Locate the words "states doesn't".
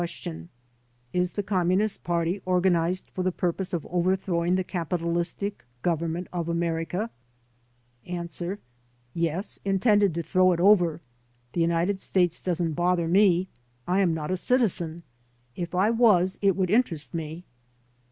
11.99-12.73